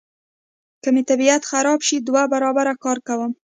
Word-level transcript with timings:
که 0.81 0.89
مې 0.93 1.01
طبیعت 1.09 1.41
خراب 1.51 1.79
شي 1.87 1.97
دوه 2.07 2.23
برابره 2.33 2.73
کار 2.83 2.97
کوم. 3.07 3.31